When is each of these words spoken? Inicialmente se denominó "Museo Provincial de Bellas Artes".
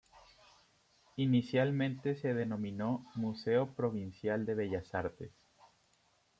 Inicialmente 1.17 2.15
se 2.15 2.33
denominó 2.33 3.05
"Museo 3.13 3.75
Provincial 3.75 4.47
de 4.47 4.55
Bellas 4.55 4.95
Artes". 4.95 5.29